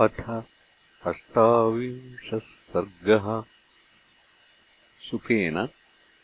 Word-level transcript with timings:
अथ 0.00 0.42
अष्टाविंशः 1.06 2.38
सर्गः। 2.38 3.44
शुकेन 5.10 5.68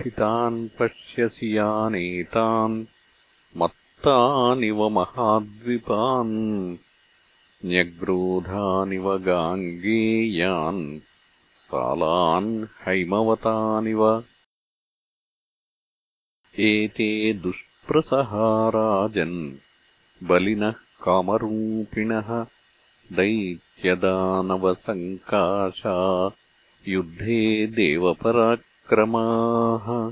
स्थितान् 0.04 0.58
पश्यसि 0.80 1.48
यानेतान् 1.58 2.74
मत्तानिव 3.58 4.80
महाद्विपान् 4.96 6.34
न्यग्रोधानिव 7.66 9.06
गाङ्गेयान् 9.28 10.82
सालान् 11.66 12.50
हैमवतानिव। 12.82 14.02
एते 16.68 17.10
दुष्प्रसहाराजन् 17.44 19.40
बलिनः 20.28 20.78
कामरूपिणः 21.06 22.30
दैत्यदानवसङ्काशा 23.20 23.88
युद्धे 26.88 27.42
देवपराक् 27.80 28.73
क्रमाः। 28.90 30.12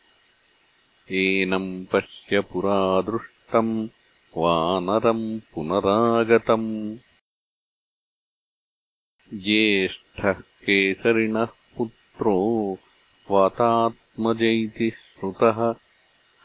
एनम् 1.12 1.86
पश्य 1.86 2.40
पुरा 2.40 3.00
दृष्टम् 3.00 3.88
वानरम् 4.36 5.40
पुनरागतम् 5.54 6.96
ज्येष्ठः 9.34 10.32
केसरिणः 10.32 11.44
पुत्रो 11.44 12.78
वातात्मज 13.30 14.42
इति 14.42 14.90
श्रुतः 14.90 15.74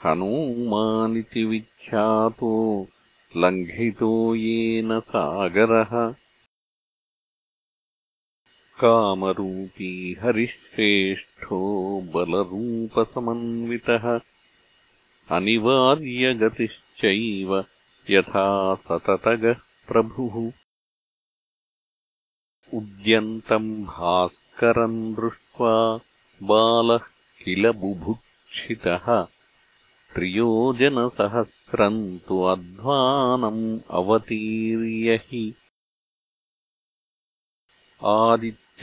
हनूमानिति 0.05 1.43
विख्यातो 1.43 2.87
लङ्घितो 3.37 4.35
येन 4.35 4.99
सागरः 4.99 6.15
कामरूपी 8.83 10.17
हरिश्रेष्ठो 10.21 12.01
बलरूपसमन्वितः। 12.01 14.19
अनिवार्यगतिश्चैव 15.29 17.65
यथा 18.09 18.75
सततगः 18.75 19.55
प्रभुः। 19.87 20.53
उद्यन्तम् 22.73 23.83
भास्करम् 23.83 25.15
दृष्ट्वा 25.15 25.99
बालः 26.43 26.99
किल 27.43 27.71
बुभुक्षितः। 27.71 29.27
त्रियोजनसहस्रम् 30.13 32.19
तु 32.19 32.41
अध्वानम् 32.41 33.79
अवतीर्य 33.91 35.15
हि 35.15 35.55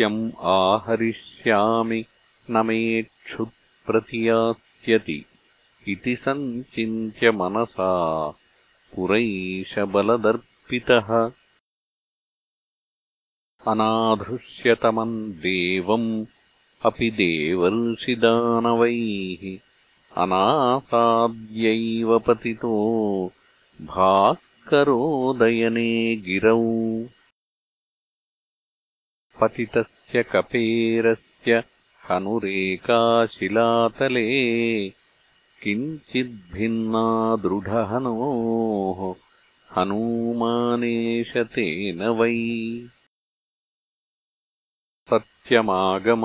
आदि 0.05 0.33
आहरिष्यामि 0.43 2.05
न 2.51 2.67
मेक्षुत्प्रतियास्यति 2.67 5.25
इति 5.89 6.17
सञ्चिन्त्य 6.17 7.31
मनसा 7.31 8.35
पुरैषबलदर्पितः 8.95 11.31
अनाधृष्यतमम् 13.67 15.33
देवम् 15.33 16.27
अपि 16.85 17.11
देवर्षिदानवैः। 17.11 19.59
अनासाद्यैव 20.23 22.19
पतितो 22.19 23.33
भास्करोदयने 23.83 26.17
गिरौ 26.17 26.63
पतितस्य 29.41 30.23
कपेरस्य 30.33 31.63
हनुरेकाशिलातले 32.11 32.89
किञ्चिद्भिन्ना 35.63 37.07
दृढहनोः 37.45 39.01
हनूमानेश 39.77 41.33
तेन 41.55 42.01
वै 42.19 42.37
सत्यमागमयोगेन 45.11 46.21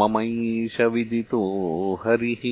ममैष 0.00 0.76
विदितो 0.94 1.42
हरिः 2.04 2.44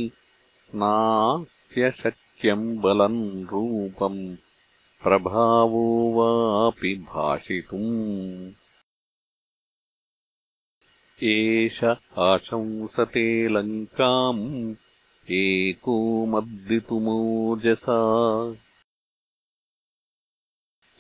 नास्य 0.83 1.91
शक्यम् 2.03 2.67
बलम् 2.83 3.23
रूपम् 3.53 4.21
प्रभावो 5.03 5.85
वापि 6.19 6.93
भाषितुम् 7.09 7.91
एष 11.23 11.85
आशंसते 12.19 13.49
लङ्काम्। 13.49 14.75
एको 15.31 16.27
मर्दितुमोजसा 16.27 17.99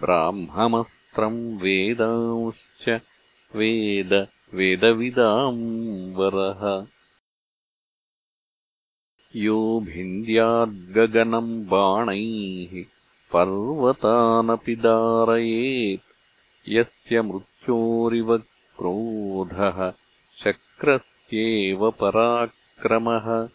ब्राह्ममस्त्रम् 0.00 1.58
वेदांश्च 1.58 2.88
वेद 3.56 4.28
वेदविदाम् 4.54 6.14
वरः। 6.14 6.86
यो 9.36 9.80
भिन्द्याद्गगनम् 9.80 11.64
बाणैः 11.64 12.84
पर्वतानपि 13.32 14.76
दारयेत् 14.76 16.12
यस्य 16.68 17.22
मृत्योरिव 17.22 18.38
क्रोधः 18.78 19.92
शक्रस्येव 21.32 21.90
पराक्रमः। 21.90 23.48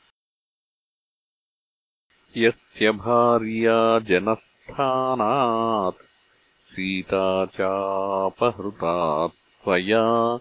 यस्य 2.38 2.92
भार्या 2.92 4.00
जनस्थानात् 4.00 5.96
सीता 6.62 7.46
चापहृता 7.46 9.28
त्वया। 9.28 10.38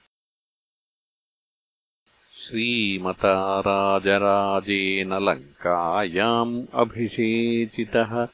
श्रीमता 2.38 3.60
राजराजेन 3.60 5.12
लङ्कायाम् 5.12 6.66
अभिषेचितः 6.74 8.28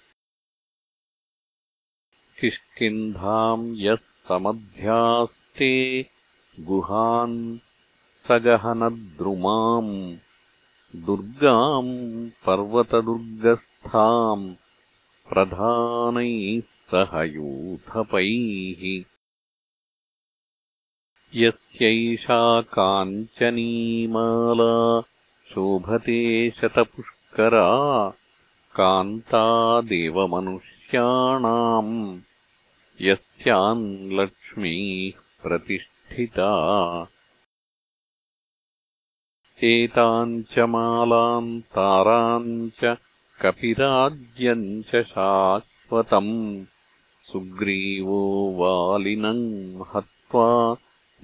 किष्किन्धाम् 2.41 3.77
यः 3.77 3.99
समध्यास्ते 4.29 6.07
गुहान् 6.61 7.59
सगहनद्रुमाम् 8.29 10.17
दुर्गाम् 10.97 12.31
पर्वतदुर्गस्थाम् 12.47 14.55
प्रधानैः 15.29 16.63
सह 16.91 17.23
यूथपैः 17.23 19.10
यस्यैषा 21.35 22.61
काञ्चनीमाला 22.61 25.03
शोभते 25.51 26.51
शतपुष्करा 26.51 28.13
कान्ता 28.75 29.81
देवमनुष्याणाम् 29.81 32.19
यस्याम् 33.01 34.13
लक्ष्मीः 34.13 35.21
प्रतिष्ठिता। 35.43 36.51
एताम् 39.63 40.43
च 40.43 40.59
मालाम् 40.59 41.61
ताराम् 41.61 42.71
च 42.71 42.97
कपिराज्यम् 43.41 44.83
च 44.83 45.03
शाश्वतम्। 45.03 46.65
सुग्रीवो 47.33 48.55
वालिनम् 48.57 49.83
हत्वा 49.95 50.77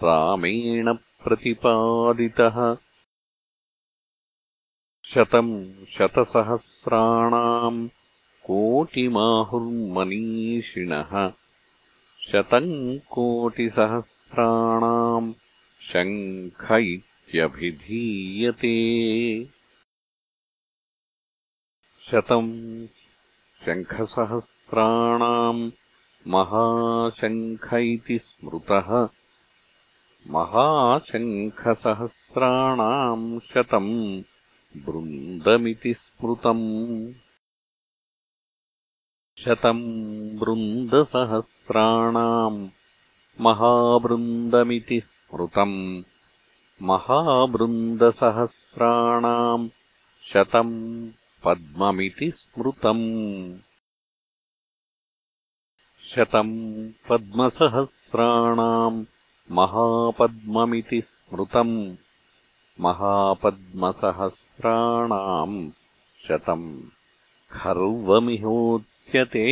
रामेण 0.03 0.95
प्रतिपादितः। 0.95 2.77
शतम् 5.05 5.65
शतसहस्राणाम् 5.99 7.89
कोटिमाहुर्मनीषिणः। 8.45 11.33
शतम् 12.33 12.99
कोटिसहस्राणाम् 12.99 15.33
शङ्ख 15.93 16.73
भिधीयते 17.35 18.77
शतम् 22.11 22.87
शङ्खसहस्राणाम् 23.67 25.71
महाशङ्ख 26.29 27.75
इति 27.75 28.19
स्मृतः 28.19 29.09
महाशङ्खसहस्राणाम् 30.35 33.27
शतम् 33.49 33.91
बृन्दमिति 34.87 35.93
स्मृतम् 36.01 36.65
शतम् 39.43 39.85
बृन्दसहस्राणाम् 40.41 42.59
महाबृन्दमिति 43.47 44.99
स्मृतम् 45.07 45.79
महाबृन्दसहस्राणाम् 46.91 49.65
शतम् 50.33 50.75
पद्ममिति 51.45 52.29
स्मृतम् 52.37 53.05
शतम् 56.13 56.55
पद्मसहस्राणाम् 57.09 58.99
महापद्ममिति 59.51 61.01
स्मृतम् 61.01 61.95
महापद्मसहस्राणाम् 62.81 65.71
शतम् 66.29 66.81
खर्वमिहोच्यते। 67.53 69.47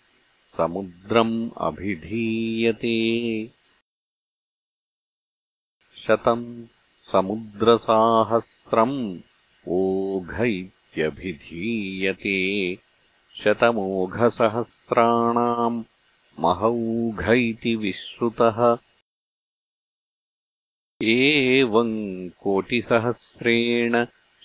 समुद्रम् 0.58 1.50
अभिधीयते 1.58 3.46
शतम् 6.06 6.46
समुद्रसाहस्रम् 7.12 9.00
ओघ 9.80 10.32
इत्यभिधीयते 10.46 12.38
शतमोघसहस्राणाम् 13.44 14.18
महौघ 16.44 17.22
इति 17.32 17.74
विश्रुतः 17.84 18.60
एवम् 21.16 21.96
कोटिसहस्रेण 22.44 23.94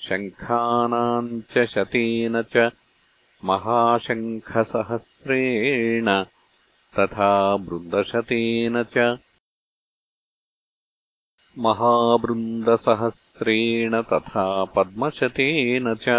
शङ्खानाम् 0.09 1.31
च 1.53 1.65
शतेन 1.75 2.35
च 2.55 2.71
महाशङ्खसहस्रेण 3.45 4.49
तथा 6.99 7.31
वृन्दशतेन 7.69 8.83
च 8.97 9.05
महावृन्दसहस्रेण 11.65 12.77
तथा 14.13 14.43
पद्मशतेन 14.77 15.95
च 16.03 16.17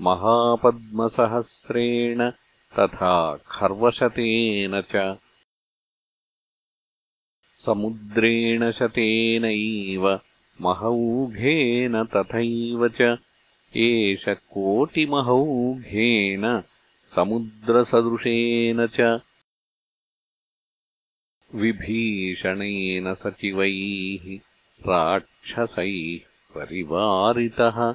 महापद्मसहस्रेण 0.00 1.00
तथा 2.72 3.12
खर्वशतेन 3.50 4.80
च 4.92 5.04
समुद्रेण 7.64 8.70
शतेनैव 8.78 10.08
महौघेन 10.58 12.02
तथैव 12.14 12.88
च 13.00 13.16
एष 13.74 14.24
कोटिमहौघेन 14.52 16.44
समुद्रसदृशेन 17.12 18.86
च 18.98 19.08
विभीषणेन 21.50 23.12
सचिवैः 23.14 24.24
राक्षसैः 24.80 26.20
परिवारितः। 26.54 27.94